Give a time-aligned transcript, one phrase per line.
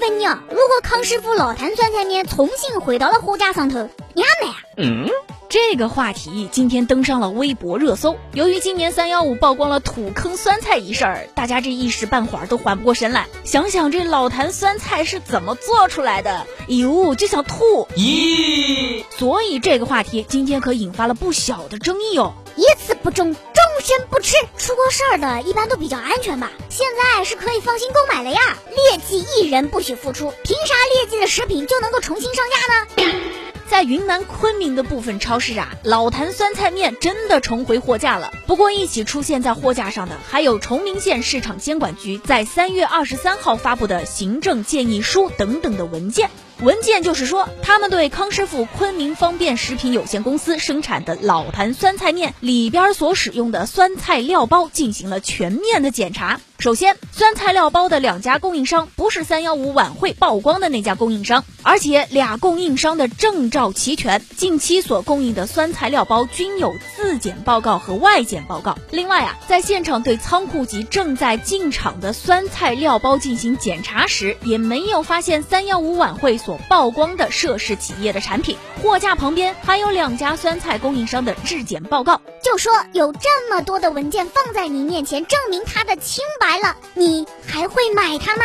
[0.00, 4.56] 问你啊，如果康师傅老坛酸菜面重新回到了货架上头，你还买啊？
[4.78, 5.08] 嗯，
[5.50, 8.16] 这个话题今天登上了微博热搜。
[8.32, 13.26] 由于今年三幺五曝光了土坑酸菜一事儿，大家这一时半会儿都缓不过神来。
[13.44, 17.86] 想想这老坛酸菜是怎么做出来的，哟，就想吐。
[17.94, 22.32] 咦，所以这个话题今天可引发了不小的争议哦。
[22.56, 24.36] 一次不中，终身不吃。
[24.58, 26.50] 出过事儿的一般都比较安全吧？
[26.68, 28.40] 现在是可以放心购买了呀。
[28.90, 33.20] 劣迹艺人不许复出，凭啥劣迹的食品就能够重新上架呢？
[33.70, 38.32] 在云南昆明的部分超市啊，老坛酸菜面真的重回货架了。
[38.48, 46.28] 不过，一起出现在货架上的还有崇明县市场监管局在三月二十三号发布的行政建议书等等的文件。
[46.62, 56.38] 文件就是说，他们对康师傅昆明方便食品有限公司生产的老坛酸菜面里边所使用的酸菜料包进行了全面的检查。
[56.58, 66.74] 首先，酸菜料包的两家供应商不是三幺五晚会曝光的那家供应商，而且俩供应商的证照齐全，近期所供应的酸菜料包均有
[67.10, 68.76] 自检报告和外检报告。
[68.90, 76.50] 另外啊，在现场对仓库及正在进场的酸菜料包进行检查时，也没有发现三幺五晚会所。
[76.50, 82.20] 所曝光的涉事企业的产品，货架旁边还有两家酸菜供应商的质检报告。
[82.42, 88.44] 就说有这么多的文件放在你面前，证明它的清白了，你还会买它吗？